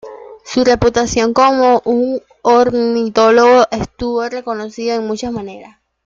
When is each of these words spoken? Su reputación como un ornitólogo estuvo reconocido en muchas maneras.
Su 0.43 0.63
reputación 0.65 1.31
como 1.31 1.83
un 1.85 2.23
ornitólogo 2.41 3.65
estuvo 3.69 4.27
reconocido 4.27 4.95
en 4.95 5.05
muchas 5.05 5.31
maneras. 5.31 5.77